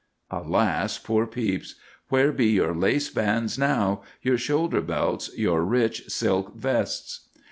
Alas, 0.31 0.97
poor 0.97 1.27
Pepys! 1.27 1.75
Where 2.09 2.31
be 2.31 2.47
your 2.47 2.73
lace 2.73 3.11
bands 3.11 3.59
now? 3.59 4.01
your 4.23 4.39
shoulder 4.39 4.81
belts? 4.81 5.29
your 5.37 5.63
rich 5.63 6.05
silk 6.09 6.55
vests? 6.55 7.29